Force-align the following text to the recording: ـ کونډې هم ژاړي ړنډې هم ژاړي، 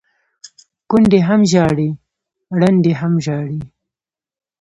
ـ 0.45 0.89
کونډې 0.89 1.19
هم 1.27 1.41
ژاړي 1.51 1.89
ړنډې 2.59 2.93
هم 3.01 3.13
ژاړي، 3.25 3.59